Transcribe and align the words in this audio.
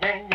dang, 0.00 0.28
dang, 0.28 0.31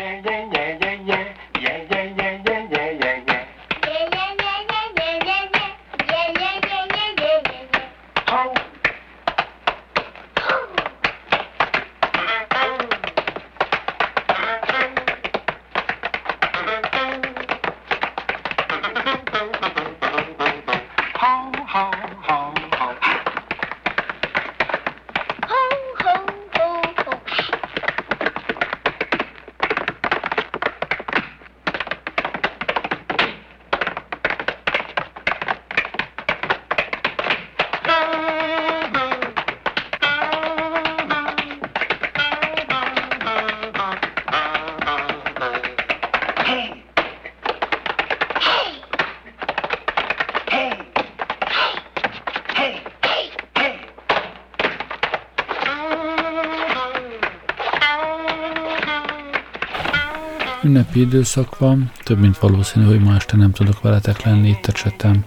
ünnepi 60.88 61.16
időszak 61.16 61.58
van, 61.58 61.90
több 62.02 62.18
mint 62.18 62.38
valószínű, 62.38 62.86
hogy 62.86 63.00
ma 63.00 63.14
este 63.14 63.36
nem 63.36 63.52
tudok 63.52 63.80
veletek 63.80 64.22
lenni 64.22 64.48
itt 64.48 64.66
a 64.66 64.72
csetem. 64.72 65.24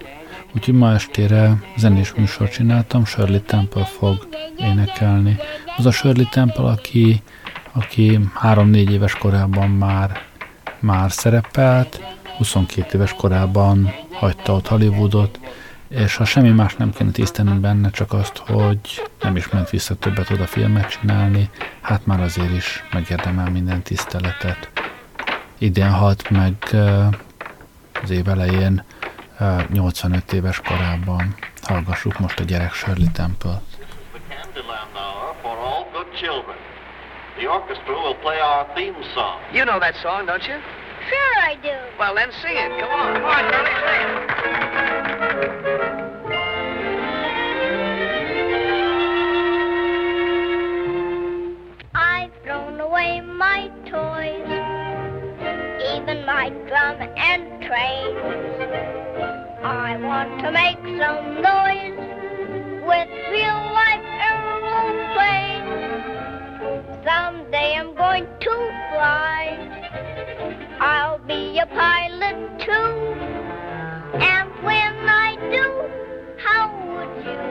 Úgyhogy 0.55 0.73
ma 0.73 0.93
estére 0.93 1.63
zenés 1.77 2.13
műsor 2.13 2.49
csináltam, 2.49 3.05
Shirley 3.05 3.39
Temple 3.39 3.85
fog 3.85 4.27
énekelni. 4.57 5.37
Az 5.77 5.85
a 5.85 5.91
Shirley 5.91 6.25
Temple, 6.29 6.63
aki, 6.63 7.21
aki 7.71 8.19
három-négy 8.33 8.91
éves 8.91 9.15
korában 9.15 9.69
már, 9.69 10.21
már 10.79 11.11
szerepelt, 11.11 12.01
22 12.37 12.97
éves 12.97 13.13
korában 13.13 13.93
hagyta 14.11 14.53
ott 14.53 14.67
Hollywoodot, 14.67 15.39
és 15.89 16.15
ha 16.15 16.25
semmi 16.25 16.49
más 16.49 16.75
nem 16.75 16.91
kéne 16.91 17.11
tisztelnünk 17.11 17.59
benne, 17.59 17.89
csak 17.89 18.13
azt, 18.13 18.37
hogy 18.37 18.79
nem 19.21 19.35
is 19.35 19.49
ment 19.49 19.69
vissza 19.69 19.95
többet 19.95 20.29
oda 20.29 20.45
filmet 20.45 20.89
csinálni, 20.89 21.49
hát 21.81 22.05
már 22.05 22.21
azért 22.21 22.55
is 22.55 22.83
megérdemel 22.91 23.49
minden 23.49 23.81
tiszteletet 23.81 24.70
idén 25.61 25.91
halt 25.91 26.29
meg 26.29 26.53
az 28.01 28.09
év 28.09 28.27
elején 28.27 28.83
85 29.73 30.33
éves 30.33 30.59
korában. 30.59 31.35
Hallgassuk 31.61 32.19
most 32.19 32.39
a 32.39 32.43
gyerek 32.43 32.73
Shirley 32.73 33.11
Temple. 33.13 33.61
The 37.37 37.47
orchestra 37.49 37.93
will 37.93 38.15
play 38.21 38.39
our 38.39 38.65
theme 38.75 38.95
song. 39.13 39.39
You 39.51 39.63
know 39.63 39.79
that 39.79 39.95
song, 39.95 40.25
don't 40.25 40.45
you? 40.45 40.57
Sure 41.09 41.33
I 41.51 41.55
do. 41.61 41.75
Well, 41.97 42.13
then 42.13 42.31
sing 42.41 42.55
it. 42.55 42.71
Come 42.79 42.91
on. 42.91 43.13
Come 43.13 43.25
on, 43.25 43.43
Shirley, 43.49 43.75
sing 43.81 44.01
it. 44.05 44.90
My 56.41 56.49
drum 56.49 56.97
and 57.17 57.43
train. 57.61 58.17
I 59.63 59.95
want 60.01 60.41
to 60.41 60.49
make 60.51 60.81
some 60.99 61.41
noise 61.49 61.99
with 62.89 63.09
real 63.29 63.61
life 63.79 64.07
aeroplanes. 64.29 65.69
Someday 67.05 67.75
I'm 67.77 67.93
going 67.93 68.25
to 68.25 68.53
fly. 68.89 69.41
I'll 70.79 71.19
be 71.19 71.59
a 71.59 71.67
pilot 71.67 72.37
too. 72.65 72.91
And 74.17 74.49
when 74.63 74.93
I 75.23 75.35
do, 75.55 75.67
how 76.43 76.65
would 76.91 77.15
you 77.23 77.41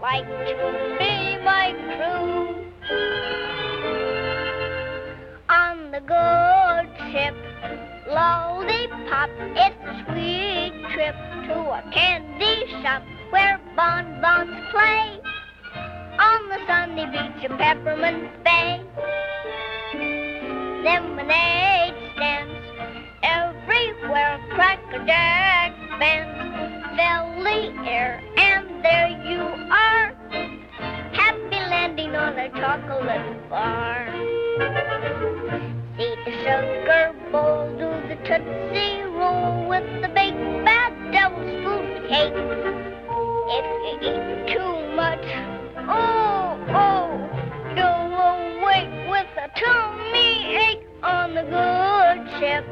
like 0.00 0.28
to 0.50 0.54
be 1.00 1.14
my 1.42 1.66
crew? 1.96 2.62
On 5.48 5.90
the 5.90 5.98
ship 5.98 6.43
lollipop. 8.14 9.30
It's 9.58 9.82
a 9.82 9.94
sweet 10.06 10.74
trip 10.94 11.16
to 11.48 11.56
a 11.58 11.82
candy 11.92 12.70
shop 12.80 13.02
where 13.30 13.60
bonbons 13.74 14.54
play 14.70 15.18
on 16.18 16.48
the 16.48 16.58
sunny 16.66 17.06
beach 17.06 17.50
of 17.50 17.58
Peppermint 17.58 18.30
Bay. 18.44 18.80
Lemonade 20.84 21.96
stands 22.14 22.54
everywhere, 23.22 24.38
Cracker 24.54 25.04
Jack 25.06 25.72
bands 25.98 26.38
fill 26.96 27.42
the 27.42 27.88
air, 27.88 28.22
and 28.36 28.84
there 28.84 29.10
you 29.26 29.42
are, 29.72 30.14
happy 31.12 31.60
landing 31.70 32.14
on 32.14 32.38
a 32.38 32.48
chocolate 32.50 33.50
bar. 33.50 34.14
See 35.96 36.12
the 36.24 36.32
sugar 36.42 37.14
bowl 37.30 37.70
do 37.78 37.88
the 38.08 38.16
tootsie 38.26 39.02
roll 39.14 39.68
with 39.68 39.86
the 40.02 40.08
big 40.08 40.34
bad 40.64 40.92
devil's 41.12 41.62
food 41.62 42.08
cake. 42.08 42.34
If 43.56 43.66
you 43.84 43.94
eat 44.10 44.52
too 44.52 44.96
much, 44.96 45.24
oh, 45.88 46.58
oh, 46.74 47.06
you'll 47.76 48.10
awake 48.26 49.08
with 49.08 49.30
a 49.38 49.48
tummy 49.56 50.56
ache 50.56 50.86
on 51.04 51.34
the 51.36 51.42
good 51.42 52.18
ship. 52.40 52.64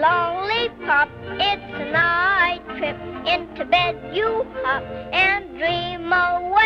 Lollipop, 0.00 1.10
it's 1.38 1.74
a 1.74 1.90
night 1.92 2.62
trip. 2.78 2.96
Into 3.26 3.66
bed 3.66 4.14
you 4.14 4.46
hop 4.62 4.82
and 5.12 5.58
dream 5.58 6.10
away 6.10 6.65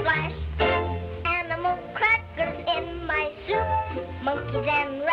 splash. 0.00 0.32
Animal 1.26 1.78
crackers 1.94 2.64
in 2.76 3.06
my 3.06 3.32
soup, 3.46 4.06
monkeys 4.22 4.66
and 4.68 5.04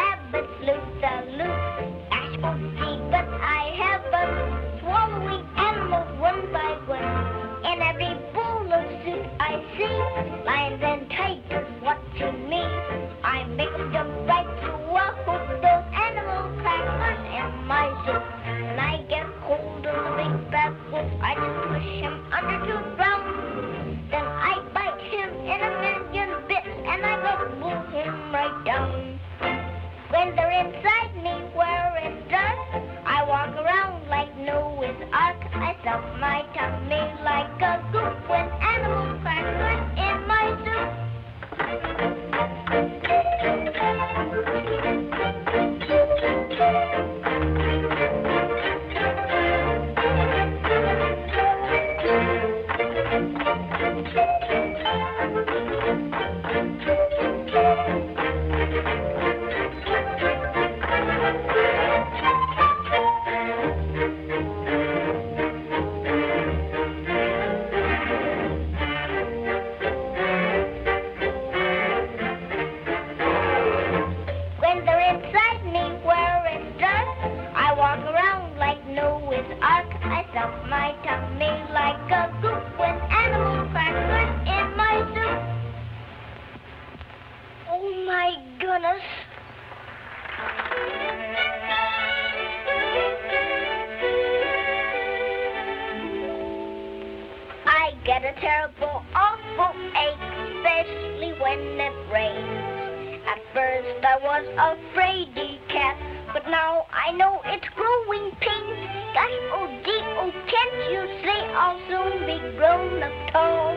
get 98.08 98.24
a 98.24 98.32
terrible, 98.40 99.04
awful 99.14 99.76
ache, 99.92 100.16
especially 100.56 101.34
when 101.44 101.60
it 101.76 101.92
rains. 102.08 103.22
At 103.28 103.44
first 103.54 104.00
I 104.02 104.16
was 104.24 104.48
afraid 104.56 105.28
cat, 105.68 105.98
but 106.32 106.48
now 106.50 106.86
I 106.94 107.12
know 107.12 107.42
it's 107.44 107.68
growing 107.76 108.32
pains. 108.40 108.80
Gosh, 109.14 109.44
oh 109.52 109.68
gee, 109.84 110.00
oh 110.24 110.32
can't 110.48 110.78
you 110.88 111.04
see 111.20 111.42
I'll 111.52 111.80
soon 111.92 112.26
be 112.26 112.40
grown 112.56 113.04
up 113.04 113.34
tall? 113.34 113.76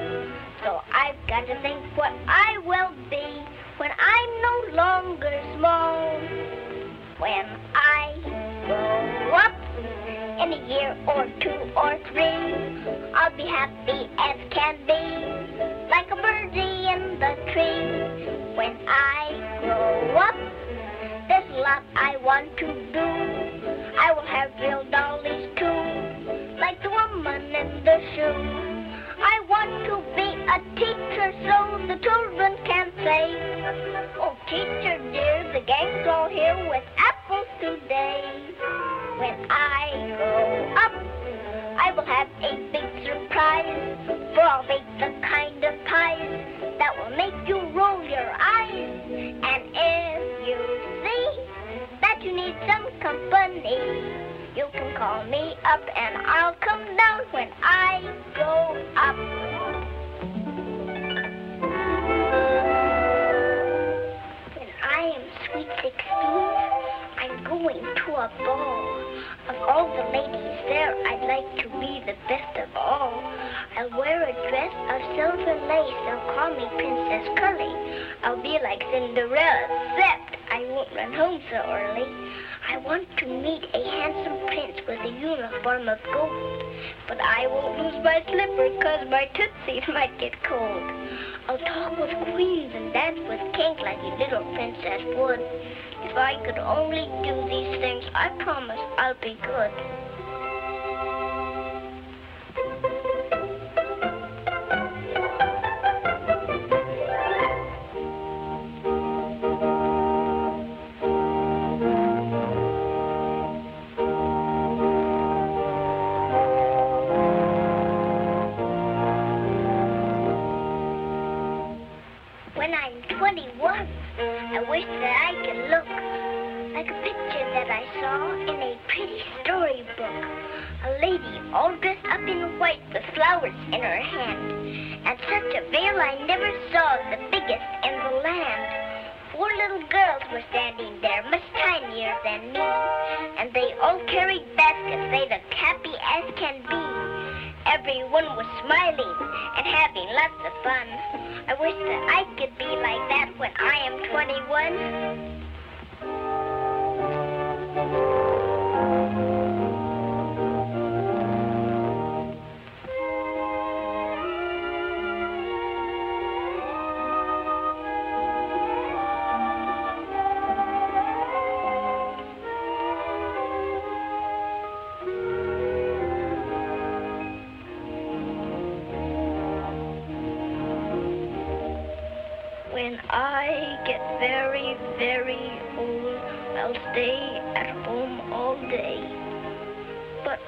So 0.62 0.80
I've 0.94 1.18
got 1.26 1.48
to 1.48 1.60
think 1.62 1.82
what 1.96 2.12
I 2.28 2.58
will 2.64 2.94
be 3.10 3.26
when 3.78 3.90
I'm 3.90 4.30
no 4.46 4.76
longer 4.76 5.42
small. 5.58 6.20
When 7.18 7.46
I 7.74 8.14
grow 8.64 9.34
up 9.34 9.59
in 10.42 10.52
a 10.54 10.68
year 10.68 10.96
or 11.06 11.26
two 11.42 11.60
or 11.76 11.98
three, 12.10 13.12
I'll 13.14 13.36
be 13.36 13.44
happy 13.44 14.08
as 14.18 14.36
can 14.50 14.76
be, 14.86 15.02
like 15.90 16.10
a 16.10 16.16
birdie 16.16 16.88
in 16.88 17.18
the 17.20 17.36
tree. 17.52 18.56
When 18.56 18.76
I 18.88 19.60
grow 19.60 20.16
up, 20.16 20.34
there's 21.28 21.50
a 21.50 21.60
lot 21.60 21.82
I 21.94 22.16
want 22.24 22.56
to 22.56 22.66
do. 22.66 23.08
I 23.98 24.12
will 24.14 24.26
have 24.26 24.50
real 24.60 24.84
dollies 24.90 25.50
too, 25.56 26.58
like 26.58 26.82
the 26.82 26.90
woman 26.90 27.42
in 27.54 27.84
the 27.84 28.00
shoe. 28.14 28.70
I 29.22 29.44
want 29.46 29.84
to 29.90 29.96
be 30.16 30.29
a 30.50 30.58
teacher 30.74 31.30
so 31.46 31.78
the 31.86 31.96
children 32.02 32.56
can 32.66 32.90
say, 33.04 33.22
Oh, 34.18 34.34
teacher 34.48 34.98
dear, 35.12 35.52
the 35.54 35.60
gang's 35.64 36.08
all 36.08 36.28
here 36.28 36.58
with 36.68 36.82
apples 36.98 37.46
today. 37.60 38.50
When 39.20 39.46
I 39.48 40.10
grow 40.18 40.74
up, 40.74 40.92
I 41.78 41.92
will 41.94 42.04
have 42.04 42.26
a 42.42 42.52
big 42.72 42.88
surprise, 43.06 43.96
for 44.34 44.42
I'll 44.42 44.64
make 44.64 44.82
the 44.98 45.14
kind 45.22 45.62
of 45.62 45.74
pies 45.86 46.74
that 46.78 46.98
will 46.98 47.16
make 47.16 47.48
you 47.48 47.60
roll 47.78 48.02
your 48.02 48.32
eyes. 48.34 48.90
And 49.06 49.62
if 49.70 50.48
you 50.48 50.58
see 51.04 51.26
that 52.00 52.24
you 52.24 52.34
need 52.34 52.56
some 52.66 52.90
company, 52.98 53.78
you 54.56 54.66
can 54.72 54.96
call 54.96 55.22
me 55.26 55.54
up 55.64 55.82
and 55.94 56.26
I'll 56.26 56.56
come 56.58 56.96
down 56.96 57.20
when 57.30 57.50
I 57.62 58.02
grow 58.34 58.82
up. 58.96 59.99
When 64.56 64.70
I 64.82 65.02
am 65.16 65.22
sweet 65.50 65.70
sixteen, 65.82 66.50
I'm 67.18 67.44
going 67.44 67.82
to 67.82 68.08
a 68.14 68.28
ball. 68.38 68.86
Of 69.48 69.56
all 69.68 69.88
the 69.88 70.04
ladies 70.12 70.58
there, 70.68 70.94
I'd 71.08 71.26
like 71.26 71.48
to 71.64 71.68
be 71.80 72.00
the 72.06 72.14
best 72.28 72.56
of 72.56 72.68
all. 72.76 73.22
I'll 73.76 73.90
wear 73.98 74.22
a 74.28 74.32
dress 74.48 74.74
of 74.90 75.00
silver 75.16 75.56
lace. 75.66 75.98
They'll 76.06 76.24
call 76.34 76.50
me 76.54 76.66
Princess 76.76 77.26
Curly. 77.38 77.74
I'll 78.22 78.40
be 78.42 78.58
like 78.62 78.82
Cinderella, 78.92 79.66
except 79.96 80.36
I 80.52 80.66
won't 80.70 80.92
run 80.94 81.12
home 81.12 81.40
so 81.50 81.56
early. 81.56 82.06
I 82.68 82.78
want 82.78 83.08
to 83.18 83.26
meet 83.26 83.64
a 83.74 83.82
handsome 83.90 84.46
prince 84.46 84.78
with 84.86 85.00
a 85.00 85.08
uniform 85.08 85.88
of 85.88 85.98
gold. 86.12 86.62
But 87.08 87.20
I 87.20 87.46
won't 87.46 87.78
lose 87.78 88.04
my 88.04 88.22
slipper 88.26 88.70
because 88.76 89.08
my 89.10 89.26
tootsies 89.34 89.88
might 89.88 90.18
get 90.18 90.32
cold. 90.44 90.82
I'll 91.48 91.58
talk 91.58 91.98
with 91.98 92.10
queens 92.32 92.72
and 92.74 92.92
dance 92.92 93.20
with 93.28 93.40
kings 93.54 93.80
like 93.80 93.98
a 93.98 94.16
little 94.18 94.44
princess 94.54 95.02
would. 95.16 95.40
If 96.06 96.16
I 96.16 96.36
could 96.44 96.58
only 96.58 97.06
do 97.26 97.34
these 97.48 97.80
things, 97.80 98.04
I 98.14 98.28
promise 98.42 98.80
I'll 98.98 99.18
be 99.20 99.38
good. 99.42 100.09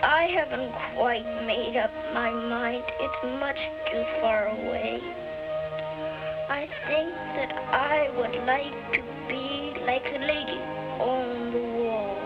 I 0.02 0.26
haven't 0.34 0.72
quite 0.96 1.46
made 1.46 1.76
up 1.76 1.92
my 2.12 2.30
mind. 2.30 2.82
It's 2.98 3.38
much 3.38 3.58
too 3.86 4.04
far 4.20 4.48
away. 4.48 4.98
I 6.50 6.66
think 6.88 7.14
that 7.38 7.52
I 7.70 8.10
would 8.16 8.34
like 8.44 8.74
to 8.94 9.02
be 9.28 9.78
like 9.86 10.02
the 10.02 10.18
lady 10.18 10.58
on 10.98 11.52
the 11.52 11.62
wall. 11.78 12.18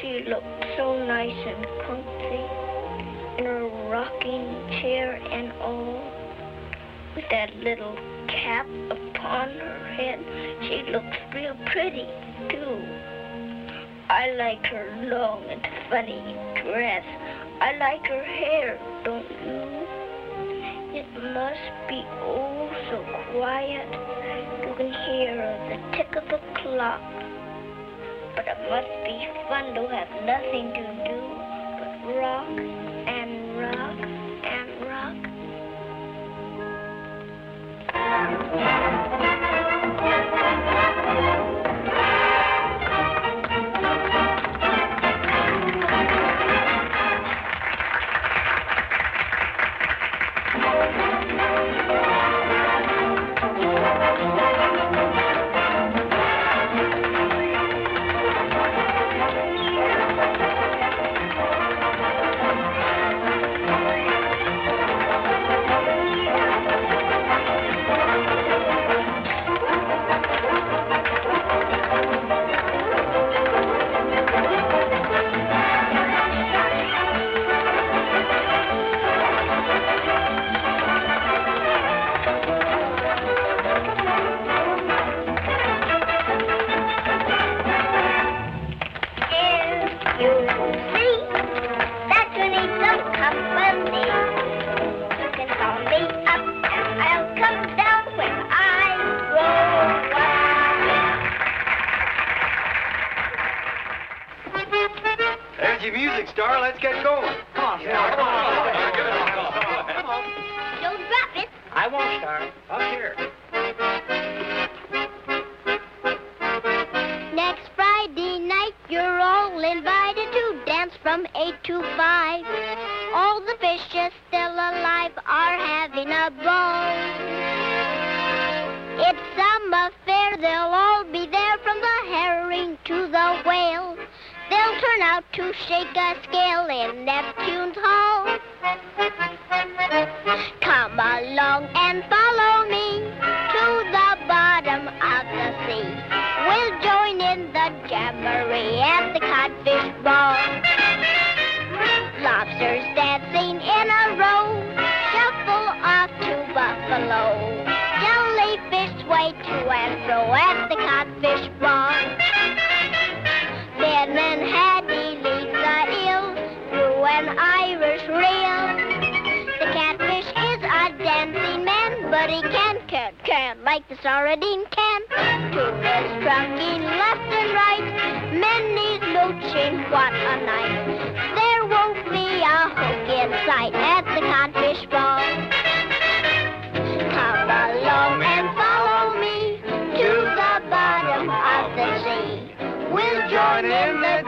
She 0.00 0.24
looked 0.28 0.64
so 0.76 1.04
nice 1.04 1.42
and 1.44 1.66
comfy 1.86 2.60
in 3.38 3.44
her 3.46 3.66
rocking 3.90 4.80
chair 4.80 5.16
and 5.16 5.52
all. 5.60 6.00
With 7.16 7.24
that 7.32 7.52
little 7.56 7.96
cap 8.28 8.66
upon 8.90 9.48
her 9.58 9.92
head, 9.96 10.20
she 10.62 10.92
looks 10.92 11.16
real 11.34 11.56
pretty 11.72 12.06
too. 12.48 13.19
I 14.10 14.34
like 14.34 14.66
her 14.66 14.90
long 15.06 15.44
and 15.48 15.62
funny 15.88 16.34
dress. 16.64 17.04
I 17.60 17.76
like 17.78 18.04
her 18.08 18.24
hair, 18.24 18.76
don't 19.04 19.22
you? 19.22 19.86
It 20.98 21.06
must 21.32 21.70
be 21.88 22.02
oh 22.18 22.68
so 22.90 23.04
quiet. 23.30 23.86
You 24.66 24.74
can 24.74 24.90
hear 25.06 25.38
the 25.70 25.78
tick 25.96 26.10
of 26.16 26.24
the 26.24 26.40
clock. 26.60 27.00
But 28.34 28.48
it 28.48 28.58
must 28.68 28.90
be 29.06 29.28
fun 29.48 29.74
to 29.74 29.86
have 29.86 30.10
nothing 30.26 30.74
to 30.74 30.82
do 31.06 31.18
but 31.78 31.92
rock 32.18 32.50
and 33.06 33.32
rock 33.60 33.98
and 34.42 34.68
rock. 34.88 35.30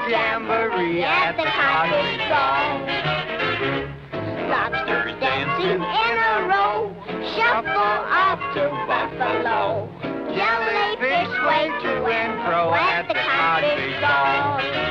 jamboree 0.08 1.02
at 1.02 1.36
the 1.36 1.44
cottage 1.44 2.20
song. 2.28 2.86
Lobsters 4.48 5.14
dancing 5.20 5.82
in 5.82 6.16
a 6.18 6.46
row, 6.48 6.94
shuffle 7.34 7.98
off 8.10 8.40
to 8.54 8.68
Buffalo. 8.86 9.88
Jellyfish 10.34 11.32
way 11.46 11.68
to 11.82 12.06
and 12.06 12.34
fro 12.46 12.74
at 12.74 13.06
the 13.08 13.14
cottage 13.14 14.00
song. 14.00 14.82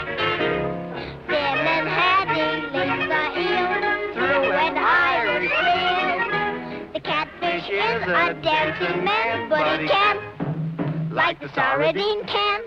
is 7.71 8.03
a 8.03 8.33
dancing 8.41 9.03
man, 9.05 9.47
but 9.47 9.79
he 9.79 9.87
can't, 9.87 11.11
like 11.13 11.39
the 11.39 11.47
sardine 11.53 12.25
can, 12.25 12.61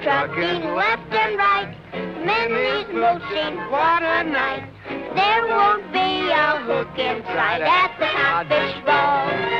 struck 0.00 0.36
in 0.36 0.74
left. 0.74 0.95
Left 1.10 1.28
and 1.28 1.38
right. 1.38 1.76
Memories 2.24 2.86
will 2.92 3.20
seem 3.30 3.56
what 3.70 4.02
a 4.02 4.24
night. 4.24 4.68
There 4.88 5.46
won't 5.46 5.92
be 5.92 6.30
a 6.30 6.58
hook 6.64 6.98
inside 6.98 7.62
at 7.62 7.96
the 7.98 8.06
codfish 8.06 8.84
ball. 8.84 9.55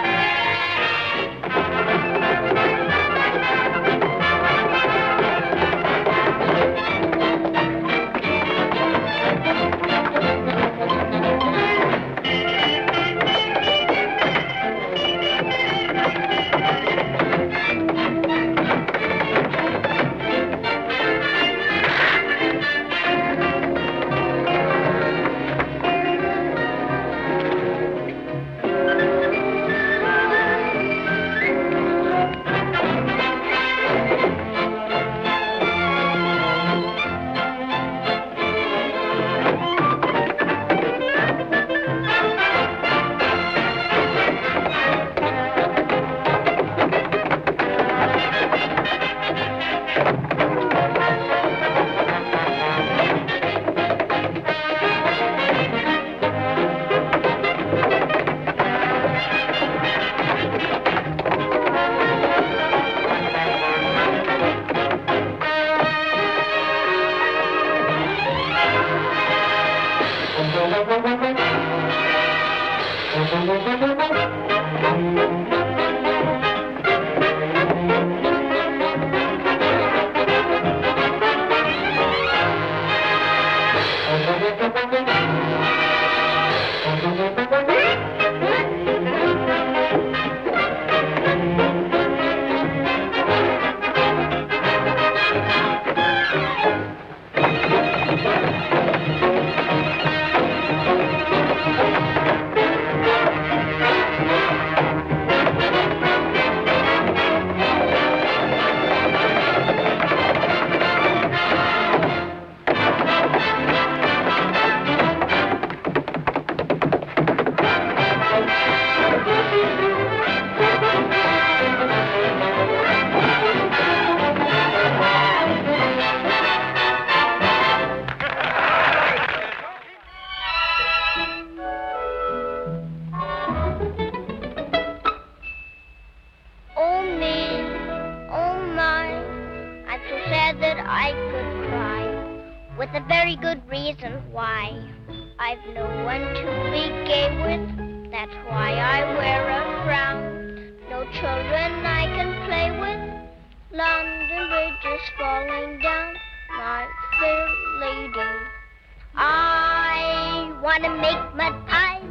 Make 161.07 161.35
mud 161.37 161.55
pies. 161.69 162.03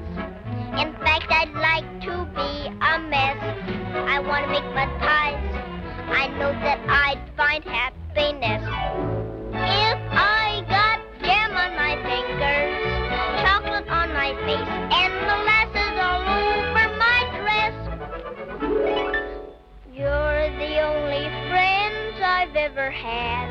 In 0.80 0.94
fact, 1.04 1.28
I'd 1.30 1.52
like 1.52 1.84
to 2.08 2.16
be 2.34 2.52
a 2.72 2.98
mess. 3.12 3.38
I 4.08 4.20
want 4.26 4.46
to 4.46 4.52
make 4.56 4.64
my 4.74 4.88
pies. 5.04 5.36
I 6.08 6.28
know 6.40 6.54
that 6.64 6.80
I'd 6.88 7.20
find 7.36 7.62
happiness. 7.66 8.64
If 9.52 10.00
I 10.16 10.64
got 10.70 11.02
jam 11.20 11.52
on 11.64 11.76
my 11.76 11.98
fingers, 12.08 12.72
chocolate 13.44 13.90
on 13.90 14.14
my 14.14 14.32
face, 14.48 14.72
and 14.96 15.14
molasses 15.28 16.00
all 16.00 16.24
over 16.40 16.88
my 16.96 17.20
dress. 17.42 17.76
You're 19.92 20.48
the 20.56 20.80
only 20.80 21.28
friends 21.50 22.16
I've 22.24 22.56
ever 22.56 22.90
had. 22.92 23.48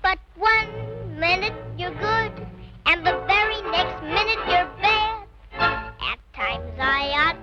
But 0.00 0.18
one 0.38 1.20
minute 1.20 1.52
you're 1.76 1.90
good 1.90 2.57
and 2.88 3.04
the 3.06 3.12
very 3.26 3.60
next 3.70 4.02
minute 4.02 4.40
you're 4.48 4.70
bad. 4.80 5.24
At 5.52 6.18
times 6.34 6.72
I 6.80 7.12
ought 7.20 7.37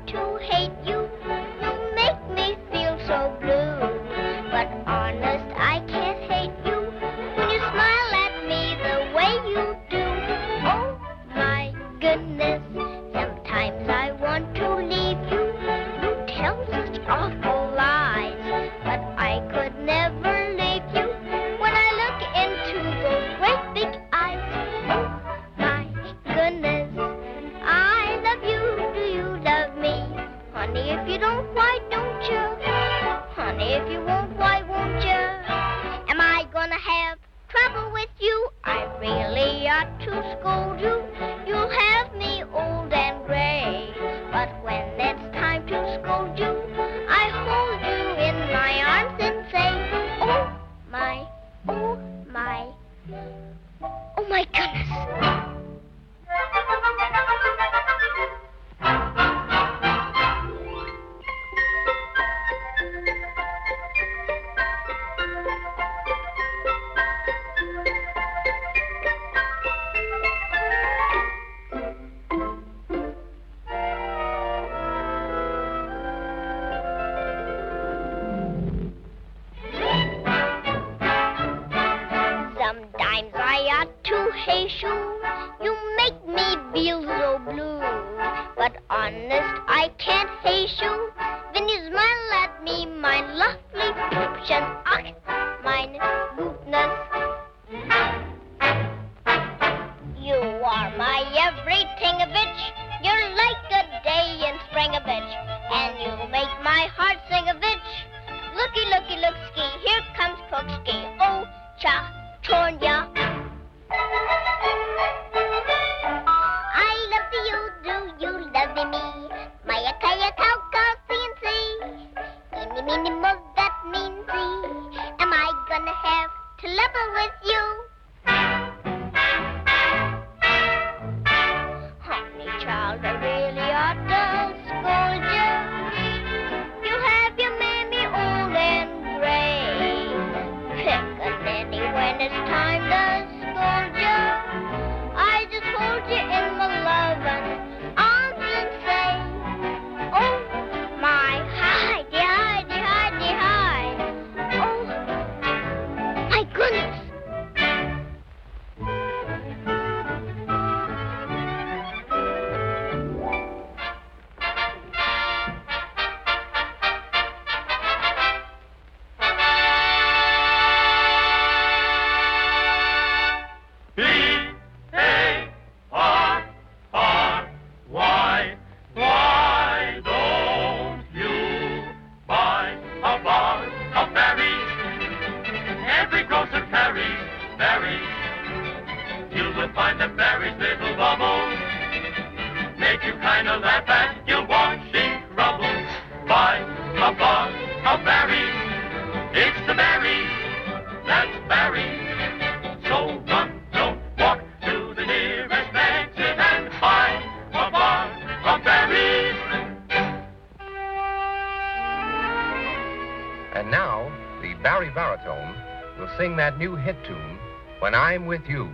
With 218.36 218.50
You. 218.50 218.65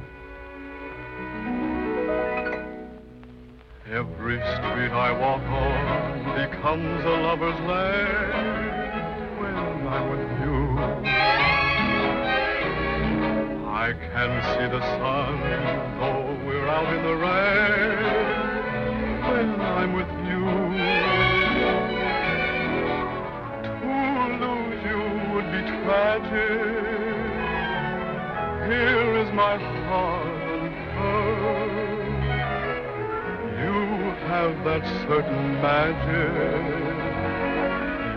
Certain 35.08 35.62
magic. 35.62 36.63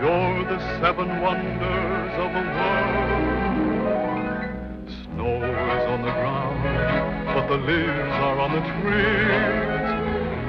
You're 0.01 0.43
the 0.45 0.59
seven 0.79 1.21
wonders 1.21 2.13
of 2.19 2.33
the 2.33 2.43
world. 2.55 3.45
Snow 5.03 5.35
is 5.43 5.85
on 5.89 6.01
the 6.01 6.11
ground, 6.11 6.59
but 7.33 7.47
the 7.47 7.57
leaves 7.57 8.15
are 8.27 8.39
on 8.39 8.51
the 8.51 8.61
trees 8.81 9.87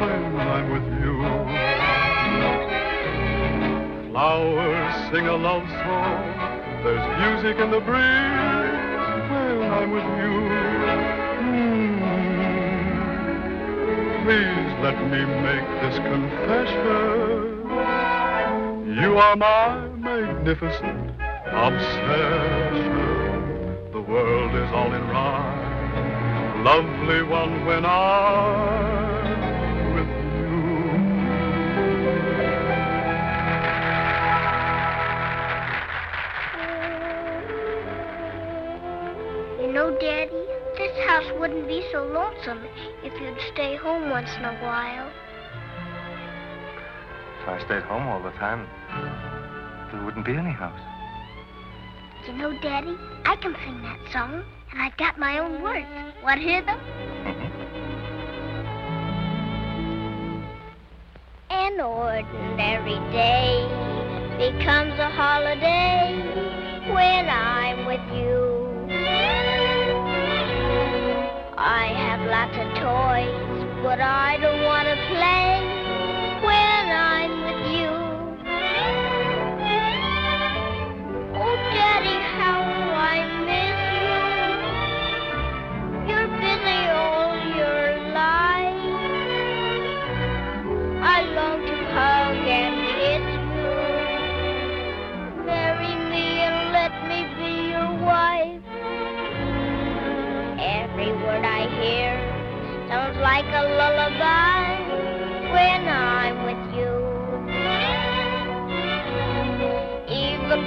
when 0.01 0.49
I'm 0.49 0.67
with 0.73 0.87
you. 1.01 1.17
Flowers 4.11 4.95
sing 5.11 5.27
a 5.27 5.37
love 5.37 5.69
song. 5.69 6.23
There's 6.85 7.07
music 7.21 7.57
in 7.63 7.71
the 7.71 7.81
breeze 7.81 9.21
when 9.31 9.71
I'm 9.73 9.91
with 9.91 10.05
you. 10.05 10.96
Please 14.27 14.75
let 14.83 14.99
me 15.09 15.23
make 15.25 15.67
this 15.83 15.99
confession. 15.99 17.63
You 19.01 19.19
are 19.19 19.37
my 19.37 19.87
magnificent 19.99 21.13
obsession. 21.53 22.91
The 23.93 24.01
world 24.01 24.53
is 24.57 24.69
all 24.73 24.93
in 24.93 25.07
rhyme. 25.07 26.65
Lovely 26.65 27.23
one 27.23 27.65
when 27.67 27.87
I'm 27.87 29.31
with 29.95 30.09
You 39.61 39.67
You 39.67 39.73
know, 39.73 39.97
Daddy, 40.01 40.47
this 40.77 40.99
house 41.07 41.31
wouldn't 41.39 41.69
be 41.69 41.87
so 41.93 42.03
lonesome 42.07 42.67
if 43.07 43.21
you'd 43.21 43.39
stay 43.53 43.77
home 43.77 44.11
once 44.11 44.29
in 44.37 44.45
a 44.45 44.55
while. 44.57 45.09
If 47.41 47.49
I 47.49 47.65
stayed 47.65 47.85
home 47.85 48.09
all 48.09 48.21
the 48.21 48.33
time, 48.33 48.67
there 49.93 50.05
wouldn't 50.05 50.27
be 50.27 50.35
any 50.35 50.51
house. 50.51 50.81
You 52.27 52.33
know, 52.33 52.59
Daddy, 52.61 52.97
I 53.25 53.37
can 53.37 53.55
sing 53.65 53.81
that 53.83 54.01
song, 54.13 54.43
and 54.73 54.83
I've 54.83 54.97
got 54.97 55.21
my 55.21 55.39
own 55.39 55.63
words. 55.63 55.87
Want 56.25 56.41
to 56.41 56.47
hear 56.47 56.63
them? 56.63 56.81
Mm-hmm. 57.23 57.53
An 61.51 61.81
ordinary 61.81 62.99
day 63.13 63.63
becomes 64.37 64.99
a 64.99 65.09
holiday 65.11 66.91
when 66.93 67.29
I'm 67.29 67.87
with 67.87 68.03
you. 68.19 68.46
I 71.69 71.87
have 71.89 72.21
lots 72.31 72.55
of 72.55 72.69
toys, 72.79 73.83
but 73.83 74.01
I 74.01 74.39
don't 74.41 74.63
want 74.63 74.87
to 74.87 74.95
play 75.11 75.76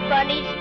bunnies 0.09 0.58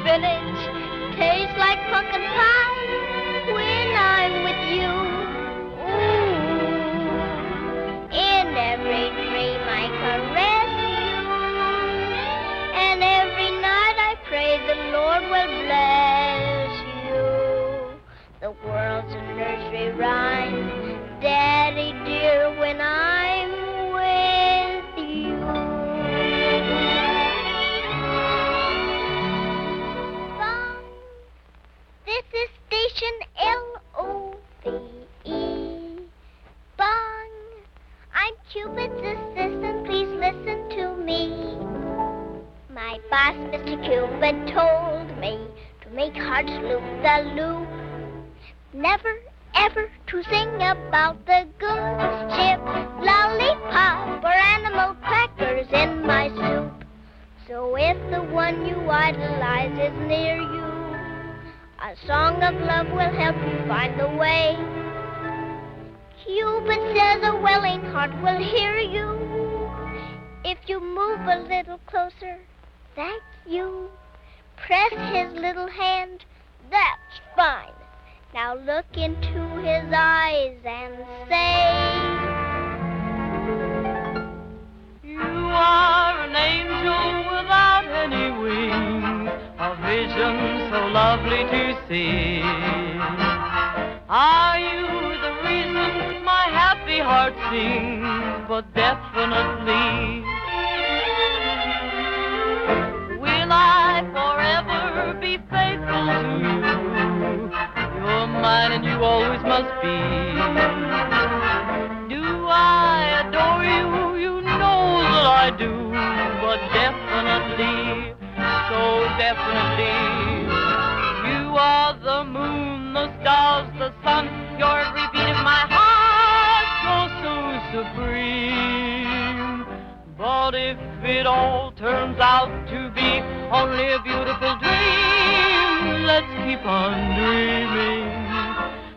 turns 132.18 132.20
out 132.20 132.50
to 132.68 132.90
be 132.94 133.20
only 133.52 133.92
a 133.92 134.02
beautiful 134.02 134.58
dream, 134.58 136.02
let's 136.04 136.26
keep 136.44 136.64
on 136.66 136.92
dreaming. 137.14 138.08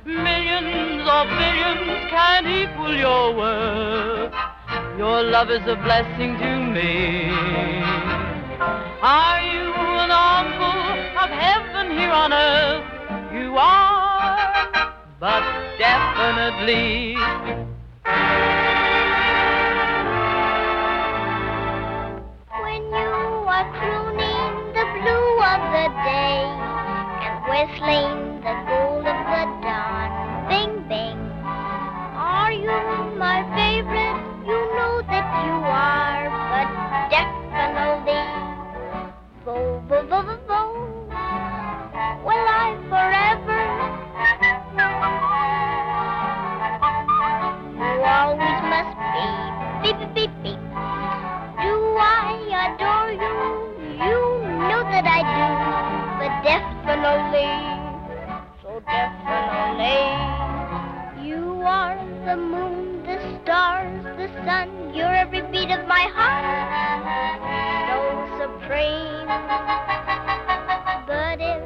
Millions 0.05 1.07
or 1.07 1.25
billions 1.25 2.09
can't 2.09 2.47
equal 2.47 2.95
your 2.95 3.35
worth. 3.35 4.33
Your 4.97 5.23
love 5.23 5.49
is 5.51 5.61
a 5.67 5.75
blessing 5.75 6.37
to 6.37 6.57
me. 6.73 7.29
Are 9.01 9.41
you 9.41 9.73
an 10.01 10.11
armful 10.11 10.81
of 11.21 11.29
heaven 11.29 11.91
here 11.97 12.11
on 12.11 12.33
earth? 12.33 13.33
You 13.33 13.55
are, 13.57 14.93
but 15.19 15.43
definitely. 15.77 17.15
And 27.61 27.69
whistling 27.69 28.30
definitely, 57.01 57.49
so 58.61 58.79
definitely, 58.85 60.05
you 61.27 61.61
are 61.65 61.97
the 62.25 62.37
moon, 62.37 63.01
the 63.03 63.17
stars, 63.41 64.03
the 64.17 64.27
sun. 64.45 64.93
You're 64.93 65.15
every 65.15 65.41
beat 65.51 65.71
of 65.71 65.87
my 65.87 66.05
heart, 66.13 66.45
so 67.89 67.97
supreme. 68.37 69.27
But 71.07 71.41
if 71.41 71.63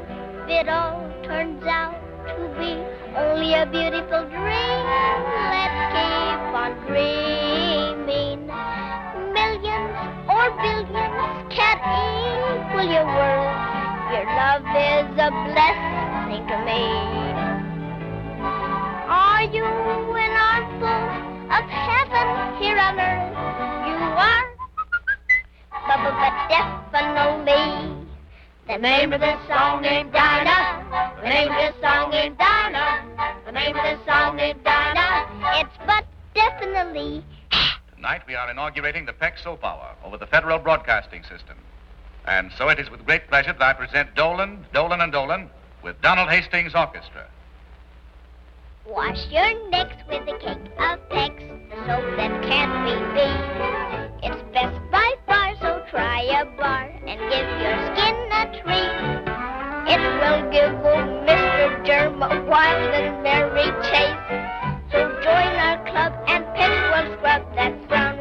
it 0.50 0.69
all 0.69 1.04
turns 1.24 1.63
out 1.65 2.00
to 2.28 2.36
be 2.58 2.80
only 3.17 3.56
a 3.56 3.65
beautiful 3.65 4.24
dream, 4.30 4.86
let's 5.52 5.82
keep 5.91 6.56
on 6.63 6.71
dreaming. 6.88 8.48
Millions 9.34 9.98
or 10.30 10.50
billions 10.63 11.54
can't 11.54 11.82
equal 12.71 12.89
your 12.89 13.06
worth. 13.06 13.94
Your 14.15 14.23
love 14.28 14.63
is 14.63 15.12
a 15.19 15.30
blessing 15.43 16.47
to 16.47 16.58
me. 16.63 16.84
Are 19.12 19.43
you 19.43 19.65
an 19.65 20.32
armful 20.32 21.04
of 21.51 21.65
heaven 21.67 22.56
here 22.56 22.78
on 22.80 22.97
earth? 22.97 23.36
You 23.86 23.95
are, 24.15 24.45
but, 25.86 25.99
but, 25.99 26.15
but 26.15 26.36
definitely. 26.47 28.08
The 28.69 28.78
name 28.78 29.12
of 29.12 29.19
this 29.19 29.38
song 29.49 29.84
ain't 29.84 30.13
Dinah. 30.13 31.17
The 31.21 31.28
name 31.28 31.51
of 31.51 31.58
this 31.58 31.82
song 31.82 32.13
ain't 32.13 32.38
Dinah. 32.38 33.43
The 33.45 33.51
name 33.51 33.75
of 33.75 33.84
this 33.84 33.99
song 34.08 34.39
ain't 34.39 34.63
Dinah. 34.63 35.28
It's 35.60 35.78
but 35.86 36.06
definitely. 36.34 37.21
Tonight 37.93 38.21
we 38.25 38.36
are 38.36 38.49
inaugurating 38.49 39.06
the 39.06 39.12
Peck 39.12 39.38
Soap 39.38 39.65
Hour 39.65 39.93
over 40.06 40.17
the 40.17 40.28
Federal 40.28 40.60
Broadcasting 40.60 41.23
System. 41.23 41.58
And 42.28 42.52
so 42.58 42.70
it 42.70 42.80
is 42.80 42.90
with 42.90 43.06
great 43.06 43.28
pleasure 43.28 43.54
that 43.54 43.62
I 43.62 43.74
present 43.74 44.16
Dolan, 44.16 44.66
Dolan 44.74 45.02
and 45.02 45.12
Dolan 45.12 45.50
with 45.84 46.02
Donald 46.02 46.30
Hastings 46.30 46.74
Orchestra. 46.74 47.28
Wash 48.88 49.28
your 49.30 49.70
necks 49.70 49.96
with 50.08 50.22
a 50.28 50.38
cake 50.40 50.72
of 50.78 51.00
Pex, 51.10 51.38
the 51.70 51.76
soap 51.86 52.06
that 52.18 52.44
can't 52.44 52.86
be 52.86 52.96
beat. 53.14 54.32
It's 54.32 54.42
best 54.54 54.80
by 54.92 55.14
far, 55.28 55.56
so 55.60 55.86
try 55.90 56.22
a 56.22 56.46
bar 56.58 56.92
and 57.06 57.20
give 57.30 57.48
your 57.62 57.78
skin 57.94 58.16
a 58.34 58.46
treat. 58.62 58.94
It 59.88 60.02
will 60.22 60.50
give 60.52 60.74
old 60.86 61.10
Mr. 61.28 61.86
Germ 61.86 62.22
a 62.24 62.44
wild 62.50 62.94
and 62.94 63.22
merry 63.22 63.70
chase. 63.86 64.18
So 64.92 65.00
join 65.22 65.54
our 65.62 65.84
club 65.86 66.14
and 66.28 66.44
Pex 66.56 66.74
will 66.92 67.18
scrub 67.18 67.56
that 67.56 67.88
frown 67.88 68.14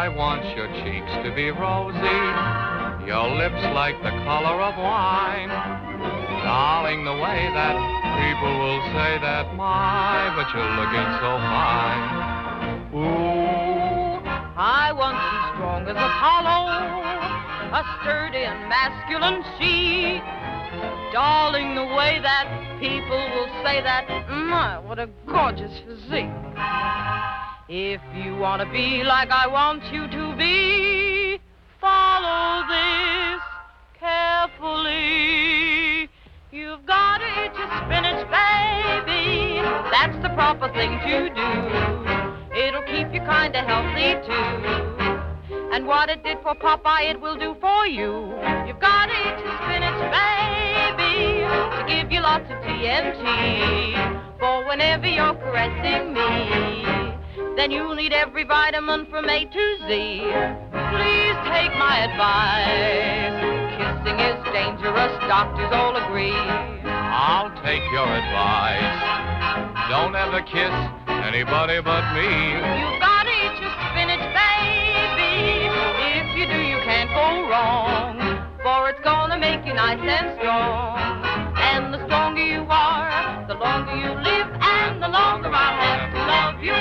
I 0.00 0.08
want 0.08 0.40
your 0.56 0.66
cheeks 0.80 1.12
to 1.28 1.30
be 1.36 1.50
rosy, 1.50 2.24
your 3.04 3.36
lips 3.36 3.60
like 3.76 4.00
the 4.00 4.08
color 4.24 4.56
of 4.64 4.72
wine. 4.80 5.52
Darling, 6.40 7.04
the 7.04 7.12
way 7.12 7.52
that 7.52 7.76
people 8.16 8.48
will 8.48 8.80
say 8.96 9.20
that, 9.20 9.54
my, 9.56 10.32
but 10.32 10.48
you're 10.56 10.72
looking 10.80 11.04
so 11.20 11.36
fine. 11.52 12.04
Ooh, 12.96 14.24
I 14.56 14.88
want 14.96 15.20
you 15.20 15.38
strong 15.52 15.84
as 15.84 15.92
Apollo, 15.92 16.72
a 17.76 17.84
sturdy 18.00 18.40
and 18.40 18.70
masculine 18.72 19.44
she. 19.60 20.16
Darling, 21.12 21.74
the 21.74 21.84
way 21.94 22.20
that 22.22 22.48
people 22.80 23.20
will 23.36 23.52
say 23.62 23.82
that, 23.82 24.08
my, 24.48 24.78
what 24.78 24.98
a 24.98 25.10
gorgeous 25.28 25.78
physique. 25.84 26.32
If 27.72 28.00
you 28.16 28.34
want 28.34 28.62
to 28.62 28.72
be 28.72 29.04
like 29.04 29.30
I 29.30 29.46
want 29.46 29.84
you 29.94 30.08
to 30.08 30.34
be, 30.34 31.38
follow 31.80 32.66
this 32.66 33.40
carefully. 33.94 34.90
You've 36.50 36.84
got 36.84 37.18
to 37.18 37.26
eat 37.30 37.54
your 37.54 37.70
spinach 37.78 38.26
baby. 38.26 39.62
That's 39.86 40.18
the 40.18 40.34
proper 40.34 40.66
thing 40.74 40.98
to 40.98 41.30
do. 41.30 42.58
It'll 42.58 42.82
keep 42.90 43.14
you 43.14 43.22
kinda 43.22 43.62
healthy 43.62 44.18
too. 44.26 45.70
And 45.70 45.86
what 45.86 46.10
it 46.10 46.24
did 46.24 46.38
for 46.42 46.56
Popeye, 46.56 47.08
it 47.08 47.20
will 47.20 47.38
do 47.38 47.54
for 47.60 47.86
you. 47.86 48.34
You've 48.66 48.82
got 48.82 49.06
to 49.06 49.14
eat 49.14 49.38
your 49.46 49.54
spinach, 49.62 50.02
baby, 50.10 51.46
to 51.78 51.84
give 51.86 52.10
you 52.10 52.18
lots 52.18 52.50
of 52.50 52.58
TNT. 52.66 53.94
For 54.40 54.66
whenever 54.66 55.06
you're 55.06 55.34
caressing 55.34 56.12
me, 56.12 56.90
then 57.56 57.70
you'll 57.70 57.94
need 57.94 58.12
every 58.12 58.44
vitamin 58.44 59.06
from 59.10 59.28
A 59.28 59.44
to 59.44 59.64
Z. 59.86 59.90
Please 60.90 61.36
take 61.50 61.72
my 61.76 62.08
advice. 62.08 63.36
Kissing 63.76 64.18
is 64.18 64.38
dangerous, 64.52 65.12
doctors 65.28 65.70
all 65.72 65.96
agree. 65.96 66.32
I'll 66.84 67.50
take 67.62 67.82
your 67.92 68.08
advice. 68.08 69.30
Don't 69.90 70.14
ever 70.14 70.42
kiss 70.42 70.74
anybody 71.26 71.80
but 71.82 72.04
me. 72.14 72.30
You've 72.56 73.00
got 73.00 73.24
to 73.24 73.34
eat 73.34 73.56
your 73.60 73.74
spinach, 73.90 74.24
baby. 74.32 75.68
If 76.16 76.36
you 76.36 76.46
do, 76.46 76.60
you 76.60 76.78
can't 76.86 77.10
go 77.10 77.48
wrong. 77.50 78.16
For 78.62 78.90
it's 78.90 79.00
gonna 79.02 79.38
make 79.38 79.66
you 79.66 79.74
nice 79.74 80.00
and 80.00 80.38
strong. 80.38 81.19
And 82.10 82.36
the 82.36 82.42
stronger 82.42 82.42
you 82.42 82.66
are, 82.68 83.46
the 83.46 83.54
longer 83.54 83.94
you 83.94 84.10
live, 84.10 84.48
and 84.60 85.00
the 85.02 85.08
longer 85.08 85.48
I'll 85.48 85.78
have 85.78 86.10
to 86.12 86.18
love 86.26 86.60
you. 86.60 86.74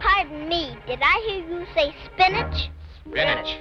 Pardon 0.00 0.48
me, 0.48 0.76
did 0.86 0.98
I 1.00 1.22
hear 1.28 1.48
you 1.48 1.66
say 1.74 1.94
spinach? 2.06 2.70
Spinach. 3.06 3.60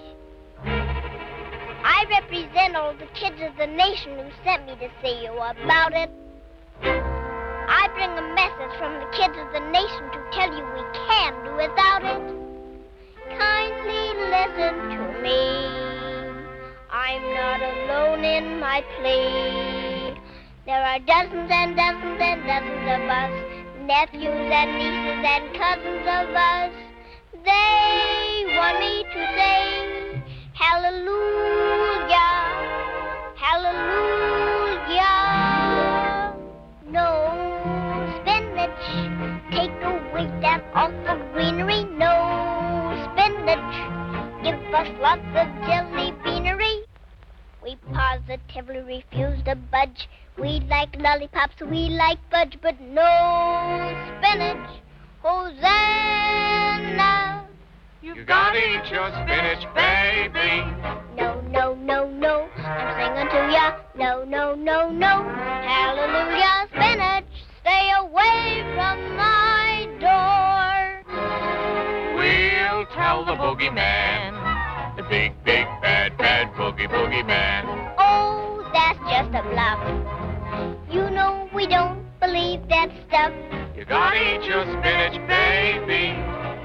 I 0.66 2.06
represent 2.10 2.76
all 2.76 2.94
the 2.94 3.08
kids 3.14 3.42
of 3.42 3.56
the 3.58 3.68
nation 3.68 4.18
who 4.18 4.32
sent 4.44 4.66
me 4.66 4.76
to 4.76 4.90
see 5.04 5.22
you 5.24 5.34
about 5.34 5.94
it. 5.94 6.10
I 6.82 7.88
bring 7.94 8.10
a 8.10 8.22
message 8.34 8.78
from 8.80 8.94
the 9.00 9.08
kids 9.16 9.38
of 9.38 9.52
the 9.54 9.60
nation 9.70 10.10
to 10.14 10.20
tell 10.34 10.52
you 10.52 10.66
we 10.74 10.84
can 11.08 11.34
do 11.46 11.56
without 11.56 12.04
it. 12.04 12.13
My 18.74 18.82
plea. 18.98 20.18
There 20.66 20.84
are 20.92 21.00
dozens 21.06 21.52
and 21.52 21.76
dozens 21.78 22.20
and 22.20 22.42
dozens 22.50 22.86
of 22.96 23.02
us, 23.22 23.34
nephews 23.86 24.50
and 24.60 24.70
nieces 24.80 25.22
and 25.34 25.44
cousins 25.54 26.06
of 26.18 26.34
us. 26.34 26.72
They 27.46 28.46
want 28.58 28.80
me 28.80 29.04
to 29.14 29.20
say, 29.38 29.62
Hallelujah, 30.54 32.34
Hallelujah. 33.46 35.14
No 36.90 37.10
spinach, 38.18 38.86
take 39.52 39.78
away 39.84 40.26
that 40.42 40.62
awful 40.74 41.20
greenery. 41.34 41.84
No 41.94 42.16
spinach, 43.06 43.76
give 44.44 44.58
us 44.74 44.90
lots 45.00 45.30
of 45.36 45.48
jelly. 45.68 46.13
We 47.64 47.78
positively 47.94 48.82
refuse 48.82 49.42
to 49.46 49.56
budge. 49.56 50.10
We 50.38 50.60
like 50.70 50.94
lollipops, 51.00 51.62
we 51.62 51.88
like 51.90 52.18
fudge, 52.30 52.58
but 52.62 52.82
no 52.82 53.96
spinach. 54.20 54.82
Hosanna. 55.22 55.54
You 58.02 58.26
gotta 58.26 58.58
eat 58.58 58.92
your 58.92 59.10
spinach, 59.12 59.66
baby. 59.74 60.66
No, 61.16 61.40
no, 61.50 61.74
no, 61.76 62.10
no. 62.10 62.50
I'm 62.58 62.98
singing 63.00 63.30
to 63.32 63.52
ya. 63.54 63.76
No, 63.96 64.26
no, 64.26 64.56
no, 64.56 64.90
no. 64.90 65.24
Hallelujah, 65.24 66.68
spinach. 66.68 67.24
Stay 67.62 67.92
away 67.98 68.62
from 68.76 69.16
my 69.16 69.88
door. 70.02 71.04
We'll 72.18 72.86
tell 72.88 73.24
the 73.24 73.36
boogeyman. 73.36 74.53
Big, 75.14 75.32
big, 75.46 75.68
bad, 75.80 76.18
bad 76.18 76.52
boogie, 76.56 76.90
boogie 76.90 77.24
man. 77.28 77.66
Oh, 78.00 78.68
that's 78.74 78.98
just 78.98 79.30
a 79.30 79.44
bluff. 79.48 79.78
You 80.92 81.08
know 81.12 81.48
we 81.54 81.68
don't 81.68 82.04
believe 82.20 82.68
that 82.70 82.90
stuff. 83.08 83.32
You 83.78 83.86
gotta 83.86 84.18
eat 84.18 84.44
your 84.44 84.64
spinach, 84.64 85.22
baby. 85.28 86.18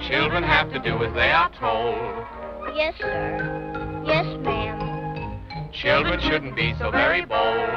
Children 0.08 0.44
have 0.44 0.72
to 0.72 0.78
do 0.78 0.96
as 1.04 1.12
they 1.12 1.30
are 1.30 1.50
told. 1.60 2.74
Yes, 2.74 2.94
sir. 2.98 4.02
Yes, 4.06 4.24
ma'am. 4.40 5.70
Children 5.70 6.18
shouldn't 6.22 6.56
be 6.56 6.74
so 6.78 6.90
very 6.90 7.26
bold. 7.26 7.68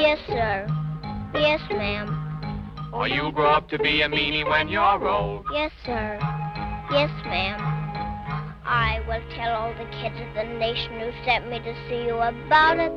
Yes, 0.00 0.18
sir. 0.26 0.66
Yes, 1.34 1.60
ma'am. 1.72 2.88
Or 2.94 3.06
you'll 3.06 3.32
grow 3.32 3.50
up 3.50 3.68
to 3.68 3.78
be 3.78 4.00
a 4.00 4.08
meanie 4.08 4.48
when 4.48 4.70
you're 4.70 5.06
old. 5.06 5.44
Yes, 5.52 5.72
sir. 5.84 6.18
Yes, 6.90 7.10
ma'am. 7.26 7.79
I 8.70 9.00
will 9.08 9.20
tell 9.34 9.52
all 9.52 9.74
the 9.74 9.90
kids 9.90 10.14
of 10.20 10.32
the 10.36 10.44
nation 10.44 11.00
who 11.00 11.10
sent 11.24 11.50
me 11.50 11.58
to 11.58 11.74
see 11.88 12.04
you 12.06 12.14
about 12.14 12.78
it. 12.78 12.92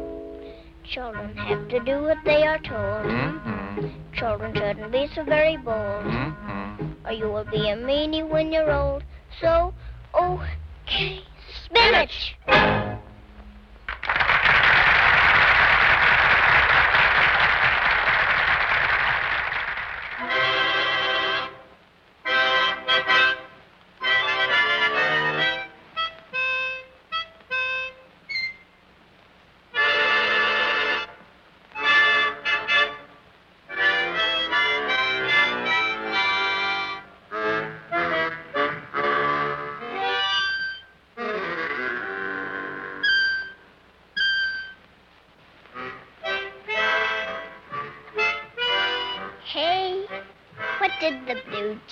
Children 0.83 1.35
have 1.35 1.67
to 1.69 1.79
do 1.79 2.03
what 2.03 2.17
they 2.25 2.45
are 2.45 2.59
told. 2.59 3.07
Mm-hmm. 3.07 3.87
Children 4.13 4.53
shouldn't 4.53 4.91
be 4.91 5.07
so 5.15 5.23
very 5.23 5.57
bold, 5.57 6.05
Mm-hmm. 6.05 7.07
or 7.07 7.11
you 7.11 7.25
will 7.25 7.45
be 7.45 7.69
a 7.71 7.75
meanie 7.75 8.29
when 8.29 8.51
you're 8.51 8.71
old. 8.71 9.03
So, 9.41 9.73
okay, 10.13 11.21
spinach. 11.65 12.35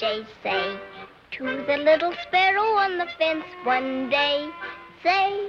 Jay 0.02 0.26
say 0.42 0.80
to 1.30 1.44
the 1.68 1.78
little 1.78 2.12
sparrow 2.24 2.70
on 2.84 2.98
the 2.98 3.06
fence 3.20 3.46
one 3.64 4.10
day? 4.10 4.50
Say, 5.04 5.48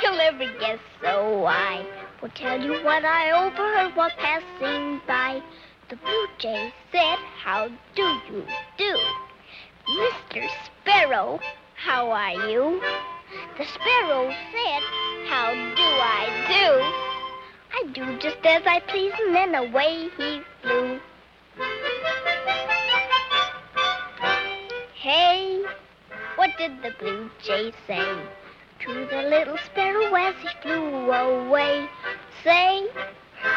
you'll 0.00 0.16
never 0.16 0.46
guess, 0.60 0.78
so 1.02 1.44
I 1.46 1.84
will 2.22 2.28
tell 2.28 2.62
you 2.62 2.74
what 2.84 3.04
I 3.04 3.32
overheard 3.32 3.96
while 3.96 4.10
passing 4.18 5.00
by. 5.08 5.42
The 5.88 5.96
blue 5.96 6.26
jay 6.38 6.72
said, 6.92 7.18
How 7.42 7.68
do 7.96 8.02
you 8.30 8.44
do? 8.78 8.96
Mr. 9.98 10.46
Sparrow, 10.66 11.40
how 11.74 12.12
are 12.12 12.48
you? 12.48 12.80
The 13.58 13.64
sparrow 13.64 14.30
said, 14.52 14.82
How 15.26 15.50
do 15.74 15.88
I 16.22 16.24
do? 16.54 16.68
I 17.78 17.92
do 17.92 18.18
just 18.20 18.46
as 18.46 18.62
I 18.64 18.78
please, 18.86 19.12
and 19.18 19.34
then 19.34 19.56
away 19.56 20.08
he 20.16 20.40
flew. 20.62 21.00
Hey, 25.06 25.62
what 26.34 26.50
did 26.58 26.82
the 26.82 26.90
blue 26.98 27.30
jay 27.40 27.72
say 27.86 28.18
to 28.80 29.06
the 29.06 29.22
little 29.22 29.56
sparrow 29.56 30.12
as 30.16 30.34
he 30.42 30.48
flew 30.62 31.12
away? 31.12 31.86
Say, 32.42 32.88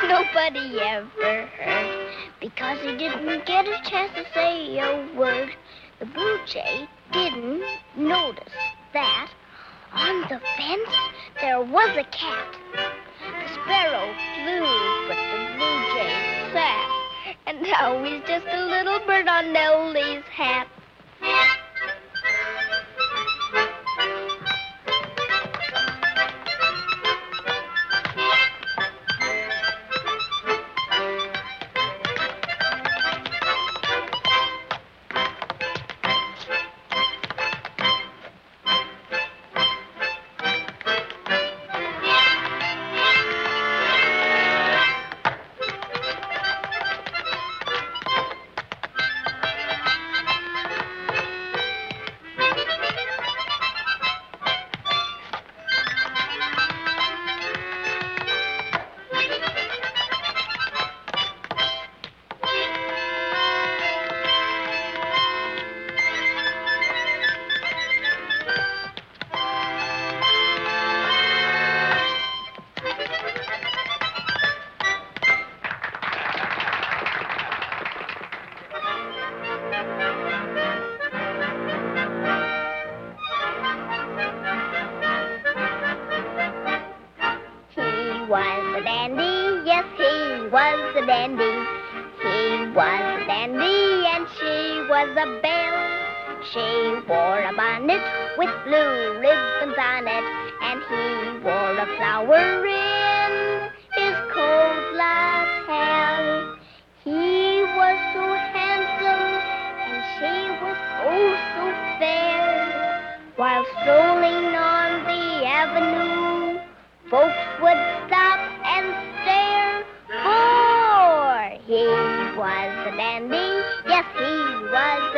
nobody 0.04 0.80
ever 0.80 1.48
heard 1.48 2.14
because 2.40 2.80
he 2.82 2.96
didn't 2.96 3.48
get 3.48 3.66
a 3.66 3.82
chance 3.84 4.14
to 4.14 4.32
say 4.32 4.78
a 4.78 5.10
word. 5.18 5.50
The 5.98 6.06
blue 6.06 6.38
jay 6.46 6.88
didn't 7.12 7.64
notice 7.98 8.54
that 8.94 9.32
on 9.92 10.22
the 10.30 10.40
fence 10.56 10.96
there 11.42 11.64
was 11.64 11.98
a 11.98 12.04
cat. 12.12 12.56
The 12.76 13.54
sparrow 13.56 14.14
flew, 14.36 15.08
but 15.08 15.18
the 15.32 15.58
blue 15.58 15.82
jay 15.96 16.52
sat. 16.54 16.90
And 17.48 17.64
now 17.64 18.04
he's 18.04 18.22
just 18.28 18.46
a 18.46 18.66
little 18.68 19.00
bird 19.08 19.28
on 19.28 19.52
Nellie's 19.52 20.24
hat. 20.26 20.68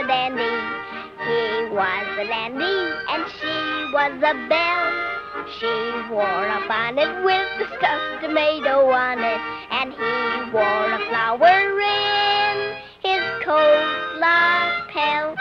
a 0.02 0.08
dandy. 0.08 0.42
He 1.22 1.76
was 1.76 2.08
a 2.18 2.26
dandy 2.26 2.78
and 3.10 3.26
she 3.38 3.56
was 3.94 4.14
a 4.18 4.34
belle. 4.50 5.12
She 5.60 5.68
wore 6.10 6.48
a 6.48 6.68
bonnet 6.68 7.24
with 7.24 7.62
a 7.62 7.68
stuffed 7.78 8.22
tomato 8.22 8.90
on 8.90 9.20
it, 9.20 9.42
and 9.72 9.94
he 9.94 10.52
wore 10.52 10.94
a 10.94 11.00
flower 11.10 11.80
in 11.80 12.76
his 13.02 13.22
coat 13.46 14.18
lapel. 14.20 15.36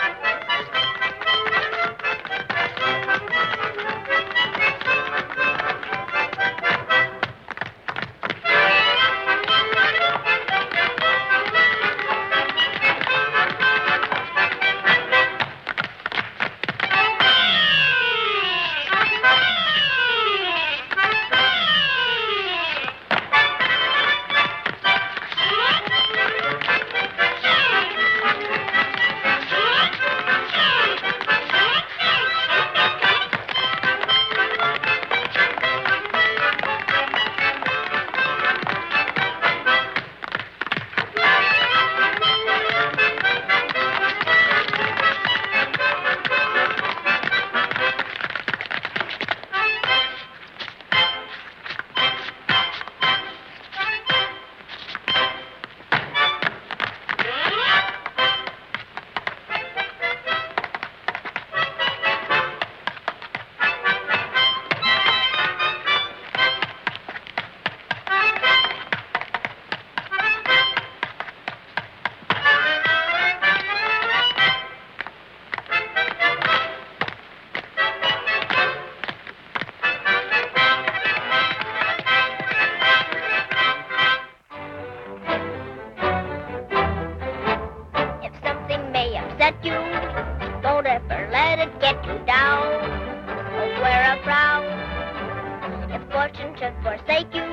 ever 96.71 96.83
forsake 96.83 97.35
you. 97.35 97.47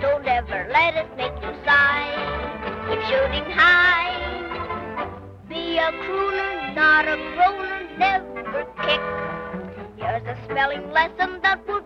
Don't 0.00 0.26
ever 0.26 0.68
let 0.72 0.94
it 0.96 1.16
make 1.16 1.34
you 1.42 1.52
sigh. 1.64 2.10
Keep 2.88 3.00
shooting 3.02 3.50
high. 3.52 4.18
Be 5.48 5.78
a 5.78 5.90
crooner, 5.92 6.74
not 6.74 7.06
a 7.06 7.16
groaner, 7.34 7.98
never 7.98 8.64
kick. 8.82 9.00
Here's 9.96 10.26
a 10.26 10.36
spelling 10.44 10.90
lesson 10.90 11.40
that 11.42 11.66
will 11.66 11.81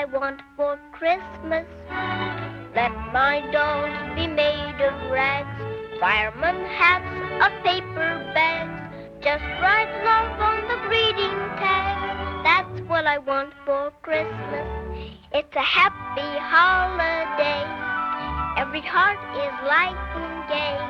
I 0.00 0.06
want 0.06 0.40
for 0.56 0.80
Christmas. 0.92 1.66
Let 2.74 2.92
my 3.12 3.44
dolls 3.52 3.92
be 4.16 4.26
made 4.26 4.80
of 4.80 4.94
rags, 5.10 5.60
fireman 6.00 6.64
hats, 6.64 7.04
of 7.44 7.52
paper 7.62 8.32
bags. 8.32 8.80
Just 9.20 9.44
write 9.60 9.92
love 10.02 10.40
on 10.40 10.58
the 10.72 10.88
greeting 10.88 11.36
tag. 11.60 12.00
That's 12.48 12.80
what 12.88 13.06
I 13.06 13.18
want 13.18 13.52
for 13.66 13.92
Christmas. 14.00 14.68
It's 15.34 15.54
a 15.54 15.60
happy 15.60 16.32
holiday. 16.48 17.60
Every 18.56 18.80
heart 18.80 19.20
is 19.36 19.52
light 19.68 20.00
and 20.16 20.48
gay. 20.48 20.80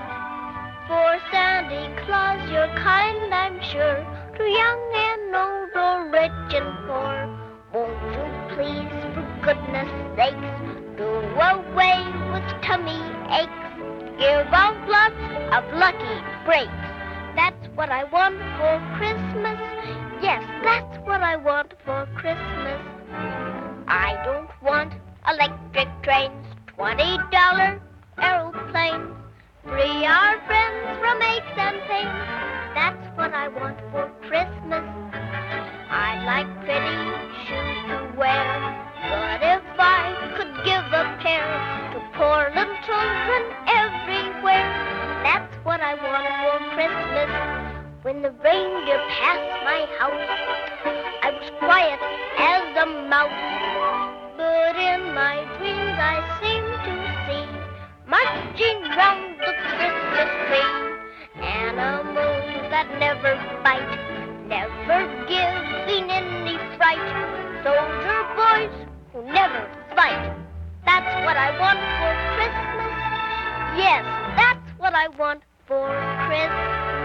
For 0.86 1.18
Santa 1.32 1.82
Claus, 2.06 2.48
you're 2.48 2.74
kind, 2.78 3.34
I'm 3.34 3.60
sure, 3.60 4.06
to 4.36 4.44
young 4.44 4.82
and 4.94 5.34
old, 5.34 5.74
or 5.74 6.10
rich 6.12 6.54
and 6.54 6.86
poor. 6.86 7.50
Won't 7.72 8.02
you 8.14 8.40
please, 8.56 8.99
goodness 9.42 9.88
sakes, 10.16 10.36
do 10.96 11.04
away 11.04 12.04
with 12.32 12.62
tummy 12.62 13.00
aches? 13.30 13.60
Give 14.18 14.46
out 14.52 14.76
lots 14.88 15.16
of 15.56 15.64
lucky 15.78 16.16
breaks. 16.44 16.70
That's 17.36 17.66
what 17.74 17.90
I 17.90 18.04
want 18.04 18.36
for 18.58 18.74
Christmas. 18.98 19.58
Yes, 20.20 20.42
that's 20.62 20.98
what 21.06 21.22
I 21.22 21.36
want 21.36 21.72
for 21.84 22.06
Christmas. 22.16 22.80
I 23.88 24.20
don't 24.24 24.50
want 24.62 24.92
electric 25.26 25.88
trains, 26.02 26.46
twenty 26.76 27.16
dollar 27.32 27.80
aeroplanes, 28.18 29.16
free 29.64 30.04
our 30.04 30.36
friends 30.46 30.98
from 31.00 31.22
aches 31.22 31.56
and 31.56 31.80
pains. 31.88 32.20
That's 32.74 33.16
what 33.16 33.32
I 33.32 33.48
want 33.48 33.78
for 33.90 34.10
Christmas. 34.28 34.84
I 35.90 36.22
like 36.24 36.50
pretty 36.64 36.96
shoes 37.46 37.88
to 37.88 38.18
wear, 38.18 38.89
but 39.08 39.40
if 39.42 39.64
I 39.78 40.12
could 40.36 40.52
give 40.64 40.86
a 40.92 41.04
pair 41.22 41.48
to 41.92 41.98
poor 42.16 42.52
little 42.52 42.80
children 42.84 43.42
everywhere, 43.64 44.68
that's 45.24 45.54
what 45.64 45.80
I 45.80 45.94
want 45.94 46.28
for 46.40 46.56
Christmas. 46.74 47.30
When 48.02 48.22
the 48.22 48.30
reindeer 48.44 49.00
passed 49.08 49.64
my 49.64 49.86
house, 49.98 50.28
I 51.22 51.30
was 51.32 51.50
quiet 51.58 52.00
as 52.38 52.76
a 52.76 52.86
mouse. 53.08 53.30
But 54.36 54.76
in 54.76 55.14
my 55.14 55.44
dreams 55.58 55.96
I 56.00 56.20
seem 56.40 56.64
to 56.64 56.94
see 57.24 57.46
marching 58.08 58.80
round 58.96 59.38
the 59.40 59.52
Christmas 59.76 60.30
tree. 60.48 60.80
Animals 61.40 62.70
that 62.70 62.88
never 62.98 63.36
bite, 63.62 63.96
never 64.48 65.00
giving 65.28 66.10
any 66.10 66.56
fright. 66.76 67.04
Soldier 67.62 68.24
boys 68.34 68.89
who 69.12 69.22
never 69.24 69.68
fight. 69.96 70.34
That's 70.84 71.26
what 71.26 71.36
I 71.36 71.50
want 71.58 71.78
for 71.98 72.12
Christmas. 72.36 72.90
Yes, 73.76 74.04
that's 74.36 74.78
what 74.78 74.94
I 74.94 75.08
want 75.18 75.42
for 75.66 75.88
Christmas. 76.26 76.99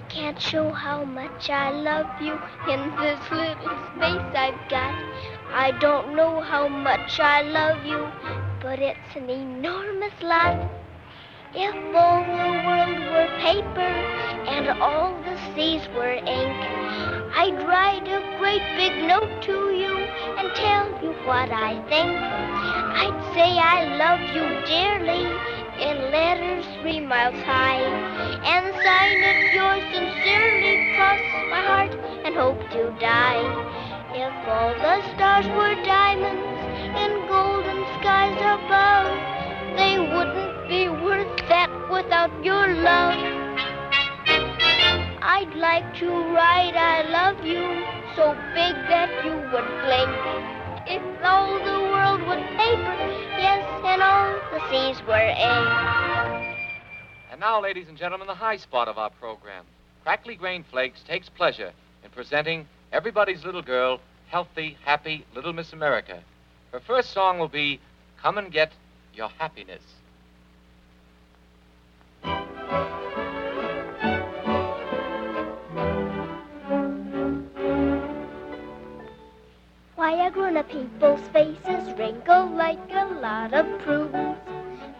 I 0.00 0.02
can't 0.12 0.40
show 0.40 0.70
how 0.72 1.04
much 1.04 1.50
I 1.50 1.70
love 1.72 2.22
you 2.22 2.32
in 2.72 2.80
this 2.96 3.20
little 3.30 3.76
space 3.92 4.32
I've 4.34 4.68
got. 4.70 4.94
I 5.52 5.76
don't 5.78 6.16
know 6.16 6.40
how 6.40 6.68
much 6.68 7.20
I 7.20 7.42
love 7.42 7.84
you, 7.84 8.08
but 8.62 8.78
it's 8.78 9.14
an 9.14 9.28
enormous 9.28 10.14
lot. 10.22 10.70
If 11.54 11.74
all 11.94 12.24
the 12.24 12.50
world 12.66 12.98
were 13.12 13.28
paper 13.40 13.92
and 14.48 14.68
all 14.80 15.20
the 15.22 15.36
seas 15.54 15.86
were 15.94 16.14
ink, 16.14 16.60
I'd 17.36 17.62
write 17.68 18.08
a 18.08 18.24
great 18.38 18.64
big 18.80 19.06
note 19.06 19.42
to 19.42 19.70
you 19.82 19.98
and 20.38 20.48
tell 20.54 20.88
you 21.04 21.12
what 21.28 21.52
I 21.52 21.74
think. 21.90 22.16
I'd 23.04 23.34
say 23.34 23.58
I 23.58 23.84
love 24.00 24.20
you 24.34 24.64
dearly 24.64 25.59
in 25.90 26.12
letters 26.12 26.64
three 26.80 27.00
miles 27.00 27.34
high 27.42 27.82
and 27.82 28.64
sign 28.86 29.18
it 29.30 29.52
yours 29.52 29.82
sincerely, 29.92 30.94
cross 30.94 31.18
my 31.50 31.62
heart 31.66 31.92
and 32.24 32.34
hope 32.36 32.60
to 32.70 32.94
die. 33.00 33.42
If 34.14 34.34
all 34.46 34.72
the 34.86 34.96
stars 35.14 35.46
were 35.58 35.74
diamonds 35.82 36.46
in 37.02 37.10
golden 37.26 37.80
skies 37.98 38.38
above, 38.38 39.10
they 39.76 39.98
wouldn't 39.98 40.68
be 40.68 40.88
worth 40.88 41.34
that 41.48 41.70
without 41.90 42.32
your 42.44 42.68
love. 42.68 43.18
I'd 45.22 45.54
like 45.56 45.88
to 45.98 46.08
write 46.34 46.76
I 46.76 47.02
love 47.18 47.44
you 47.44 47.66
so 48.14 48.34
big 48.54 48.74
that 48.94 49.10
you 49.24 49.34
would 49.50 49.70
blink. 49.82 50.14
If 50.86 51.02
all 51.24 51.58
the 51.58 51.78
world 51.90 52.20
were 52.28 52.42
paper, 52.56 53.19
and 53.90 54.02
all 54.02 54.34
the 54.52 54.60
were. 55.04 55.14
And 57.30 57.40
now, 57.40 57.60
ladies 57.60 57.88
and 57.88 57.98
gentlemen, 57.98 58.28
the 58.28 58.34
high 58.34 58.56
spot 58.56 58.86
of 58.86 58.98
our 58.98 59.10
program. 59.10 59.64
Crackly 60.04 60.36
Grain 60.36 60.64
Flakes 60.70 61.02
takes 61.02 61.28
pleasure 61.28 61.72
in 62.04 62.10
presenting 62.10 62.66
everybody's 62.92 63.44
little 63.44 63.62
girl, 63.62 64.00
healthy, 64.28 64.78
happy 64.84 65.24
Little 65.34 65.52
Miss 65.52 65.72
America. 65.72 66.22
Her 66.70 66.78
first 66.78 67.10
song 67.10 67.40
will 67.40 67.48
be 67.48 67.80
Come 68.22 68.38
and 68.38 68.52
Get 68.52 68.70
Your 69.12 69.28
Happiness. 69.28 69.82
Grown-up 80.32 80.68
people's 80.68 81.20
faces 81.32 81.92
wrinkle 81.98 82.46
like 82.50 82.78
a 82.92 83.04
lot 83.20 83.52
of 83.52 83.66
prunes? 83.80 84.38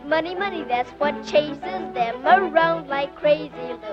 Money, 0.04 0.34
money, 0.34 0.64
that's 0.64 0.90
what 0.92 1.24
chases 1.24 1.60
them 1.94 2.26
around 2.26 2.88
like 2.88 3.14
crazy 3.14 3.50
loons. 3.56 3.84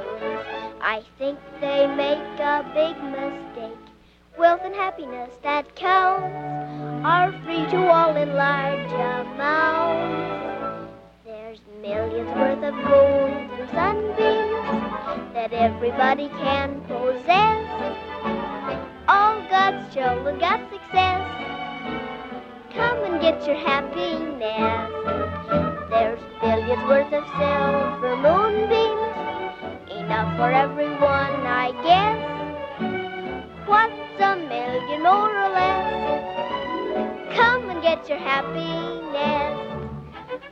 I 0.81 1.03
think 1.19 1.37
they 1.61 1.85
make 1.85 2.39
a 2.39 2.63
big 2.73 2.97
mistake. 3.03 3.77
Wealth 4.37 4.61
and 4.63 4.73
happiness 4.73 5.37
that 5.43 5.75
counts 5.75 6.33
are 7.05 7.31
free 7.43 7.67
to 7.67 7.87
all 7.87 8.15
in 8.15 8.33
large 8.33 8.91
amounts. 8.91 10.91
There's 11.23 11.61
millions 11.81 12.29
worth 12.35 12.63
of 12.63 12.73
gold 12.83 13.29
and 13.29 13.69
sunbeams 13.69 15.33
that 15.33 15.53
everybody 15.53 16.29
can 16.29 16.81
possess. 16.81 18.46
God's 19.49 19.93
children 19.93 20.39
got 20.39 20.59
success. 20.69 21.23
Come 22.73 23.03
and 23.05 23.21
get 23.21 23.45
your 23.47 23.55
happiness. 23.55 24.91
There's 25.89 26.19
billions 26.41 26.83
worth 26.83 27.13
of 27.13 27.23
silver 27.39 28.15
moonbeams, 28.17 29.99
enough 29.99 30.35
for 30.37 30.51
everyone, 30.51 31.47
I 31.47 31.71
guess. 31.81 32.19
What's 33.67 34.19
a 34.19 34.35
million 34.35 35.03
more 35.03 35.31
or 35.31 35.49
less? 35.49 37.35
Come 37.35 37.69
and 37.69 37.81
get 37.81 38.09
your 38.09 38.19
happiness. 38.19 39.57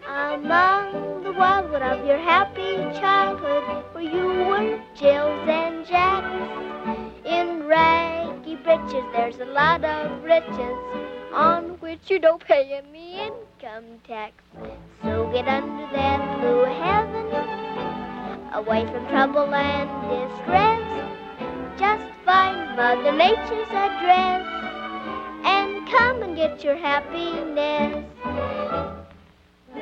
Among 0.07 1.23
the 1.23 1.33
wildwood 1.33 1.81
of 1.81 2.05
your 2.05 2.17
happy 2.17 2.75
childhood, 2.99 3.83
where 3.93 4.03
you 4.03 4.25
were 4.47 4.79
Jills 4.95 5.47
and 5.49 5.85
Jacks. 5.85 7.04
In 7.25 7.65
raggy 7.65 8.55
breeches, 8.57 9.03
there's 9.11 9.39
a 9.39 9.45
lot 9.45 9.83
of 9.83 10.23
riches 10.23 10.77
on 11.33 11.75
which 11.79 12.01
you 12.07 12.19
don't 12.19 12.45
pay 12.45 12.79
any 12.85 13.19
income 13.19 13.99
tax. 14.07 14.35
So 15.01 15.27
get 15.33 15.47
under 15.47 15.87
that 15.91 16.39
blue 16.39 16.65
heaven, 16.65 17.25
away 18.53 18.85
from 18.85 19.07
trouble 19.07 19.51
and 19.55 19.89
distress. 20.07 20.83
Just 21.79 22.05
find 22.23 22.75
Mother 22.75 23.11
Nature's 23.11 23.69
address 23.69 24.45
and 25.43 25.87
come 25.89 26.21
and 26.21 26.35
get 26.35 26.63
your 26.63 26.75
happiness. 26.75 28.05
There's 29.73 29.81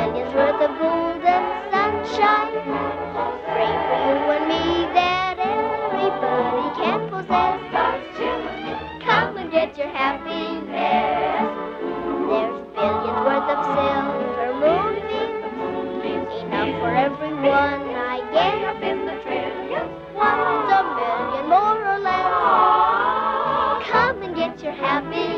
Millions 0.00 0.34
worth 0.34 0.60
of 0.60 0.78
gold 0.78 1.14
and 1.14 1.21
sunshine, 2.22 3.34
free 3.50 3.76
for 3.86 3.98
you 4.06 4.18
and 4.30 4.46
me 4.46 4.64
that 4.94 5.34
everybody 5.42 6.66
can 6.78 7.00
possess. 7.10 7.58
Come 9.04 9.36
and 9.38 9.50
get 9.50 9.76
your 9.76 9.88
happiness. 9.88 10.70
There's 12.30 12.58
billions 12.78 13.20
worth 13.26 13.48
of 13.50 13.58
silver 13.74 14.54
moonbeams, 14.62 15.42
enough 16.46 16.72
for 16.80 16.94
everyone, 16.94 17.82
I 17.90 18.22
guess. 18.32 18.62
What's 20.14 20.70
a 20.78 20.82
million 20.94 21.44
more 21.50 21.80
or 21.94 21.98
less? 21.98 22.30
Come 23.90 24.22
and 24.22 24.34
get 24.36 24.62
your 24.62 24.72
happiness. 24.72 25.31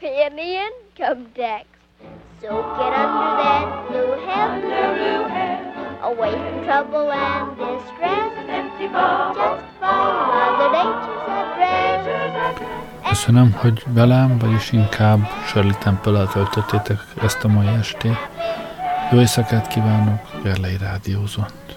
Pay 0.00 0.28
any 0.30 0.58
income 0.66 1.26
tax. 1.34 1.64
So 2.40 2.48
get 2.78 2.92
under 3.02 3.30
that 3.42 3.66
blue 3.88 4.12
heaven, 4.26 4.62
away 6.02 6.32
from 6.32 6.64
trouble 6.64 7.10
and 7.12 7.56
distress. 7.56 8.32
Just 8.78 9.64
find 9.80 10.16
Mother 10.32 10.70
Nature's 10.76 11.28
address. 11.28 12.86
Köszönöm, 13.08 13.52
hogy 13.52 13.82
velem, 13.86 14.38
vagyis 14.38 14.72
inkább 14.72 15.18
Shirley 15.46 15.78
temple 15.78 16.26
töltöttétek 16.26 16.98
ezt 17.22 17.44
a 17.44 17.48
mai 17.48 17.66
estét. 17.66 18.18
Jó 19.12 19.18
éjszakát 19.18 19.66
kívánok, 19.66 20.20
Gerlei 20.42 20.76
Rádiózott. 20.76 21.75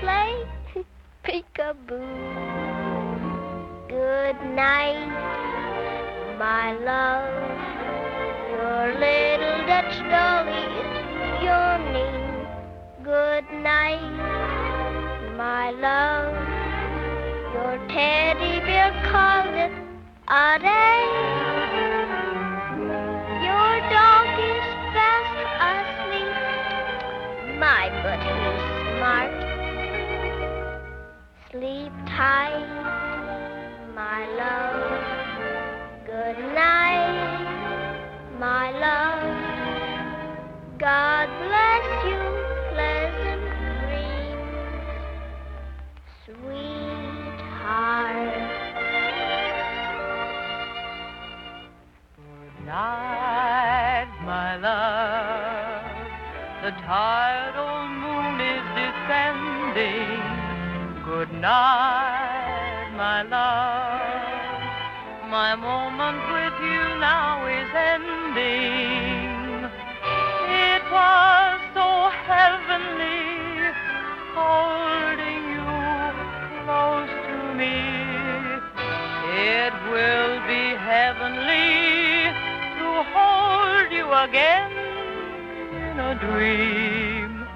Play 0.00 0.32
peekaboo. 1.24 2.00
Good 3.88 4.38
night, 4.54 5.08
my 6.38 6.72
love. 6.90 7.28
Your 8.52 8.84
little 9.04 9.58
Dutch 9.66 9.96
dolly 10.12 10.64
is 10.82 10.92
yawning. 11.42 12.46
Good 13.02 13.46
night, 13.62 14.12
my 15.36 15.70
love. 15.70 16.34
Your 17.54 17.78
teddy 17.88 18.60
bear 18.60 18.92
called 19.10 19.54
it 19.54 19.72
a 20.28 20.58
day. 20.60 21.02
Your 23.48 23.72
dog 23.94 24.28
is 24.52 24.66
fast 24.94 25.36
asleep. 25.72 26.32
My, 27.58 27.84
but 28.02 28.20
he's 28.22 28.98
smart. 28.98 29.37
Sleep 31.58 31.90
tight, 32.06 32.70
my 33.92 34.26
love. 34.38 34.78
Good 36.06 36.38
night, 36.54 37.48
my 38.38 38.70
love. 38.78 39.22
God 40.78 41.28
bless 41.42 41.86
you, 42.06 42.20
pleasant 42.70 43.42
dreams, 43.80 44.54
sweetheart. 46.26 47.26
Good 52.14 52.56
night, 52.66 54.10
my 54.24 54.56
love. 54.58 55.82
The 56.62 56.70
tired 56.86 57.56
old 57.56 57.90
moon 57.98 58.40
is 58.40 58.62
descending 58.78 60.17
Night, 61.40 62.90
my 62.96 63.22
love. 63.22 64.58
My 65.30 65.54
moment 65.54 66.18
with 66.34 66.56
you 66.66 66.82
now 66.98 67.46
is 67.46 67.70
ending. 67.94 69.62
It 70.50 70.82
was 70.90 71.60
so 71.78 72.10
heavenly 72.26 73.70
holding 74.34 75.42
you 75.54 75.70
close 76.64 77.14
to 77.28 77.38
me. 77.54 77.78
It 79.38 79.74
will 79.92 80.42
be 80.50 80.74
heavenly 80.74 82.34
to 82.80 82.88
hold 83.14 83.92
you 83.92 84.10
again 84.26 84.72
in 85.86 86.00
a 86.00 86.14
dream. 86.18 87.46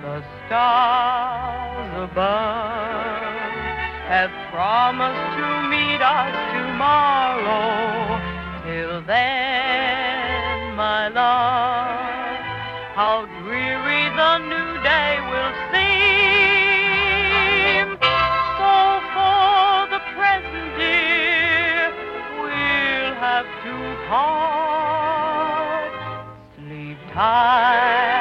The 0.00 0.24
stars 0.46 2.10
above 2.10 2.75
have 4.06 4.30
promised 4.54 5.36
to 5.36 5.46
meet 5.68 6.00
us 6.00 6.30
tomorrow. 6.54 8.22
Till 8.62 9.02
then, 9.02 10.76
my 10.76 11.08
love, 11.08 12.38
how 12.94 13.26
dreary 13.42 14.06
the 14.14 14.38
new 14.46 14.78
day 14.86 15.18
will 15.26 15.52
seem. 15.74 15.98
So 18.58 19.02
for 19.10 19.90
the 19.90 19.98
present, 20.14 20.70
dear, 20.78 21.90
we'll 22.38 23.14
have 23.18 23.48
to 23.64 23.74
part. 24.06 25.90
Sleep 26.54 26.98
tight, 27.12 28.15